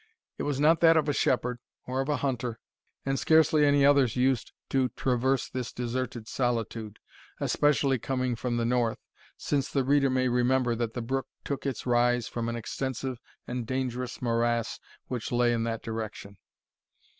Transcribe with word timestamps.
It 0.39 0.43
was 0.49 0.59
not 0.59 0.79
that 0.79 0.97
of 0.97 1.07
a 1.07 1.13
shepherd, 1.13 1.59
or 1.85 2.01
of 2.01 2.09
a 2.09 2.17
hunter, 2.17 2.57
and 3.05 3.19
scarcely 3.19 3.63
any 3.63 3.85
others 3.85 4.15
used 4.15 4.51
to 4.71 4.89
traverse 4.89 5.47
this 5.47 5.71
deserted 5.71 6.27
solitude, 6.27 6.97
especially 7.39 7.99
coming 7.99 8.35
from 8.35 8.57
the 8.57 8.65
north, 8.65 8.97
since 9.37 9.69
the 9.69 9.83
reader 9.83 10.09
may 10.09 10.27
remember 10.27 10.73
that 10.73 10.95
the 10.95 11.03
brook 11.03 11.27
took 11.43 11.67
its 11.67 11.85
rise 11.85 12.27
from 12.27 12.49
an 12.49 12.55
extensive 12.55 13.19
and 13.45 13.67
dangerous 13.67 14.23
morass 14.23 14.79
which 15.05 15.31
lay 15.31 15.53
in 15.53 15.65
that 15.65 15.83
direction. 15.83 16.39